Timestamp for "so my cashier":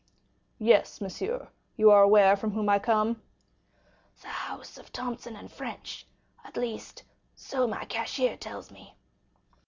7.35-8.35